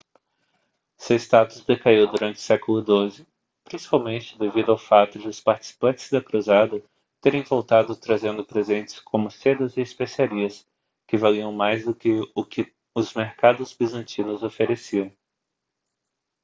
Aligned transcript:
seu 0.97 1.15
status 1.19 1.63
decaiu 1.63 2.07
durante 2.07 2.37
o 2.37 2.41
século 2.41 2.83
xii 3.07 3.23
principalmente 3.63 4.35
devido 4.35 4.71
ao 4.71 4.77
fato 4.79 5.19
de 5.19 5.27
os 5.27 5.39
participantes 5.39 6.09
da 6.09 6.19
cruzada 6.19 6.83
terem 7.21 7.43
voltado 7.43 7.95
trazendo 7.95 8.43
presentes 8.43 8.99
como 8.99 9.29
sedas 9.29 9.77
e 9.77 9.81
especiarias 9.81 10.67
que 11.07 11.17
valiam 11.17 11.53
mais 11.53 11.85
do 11.85 11.93
que 11.93 12.19
o 12.33 12.43
que 12.43 12.73
os 12.95 13.13
mercados 13.13 13.73
bizantinos 13.73 14.41
ofereciam 14.41 15.13